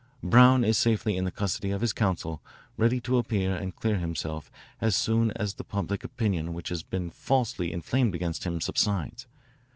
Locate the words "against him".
8.15-8.59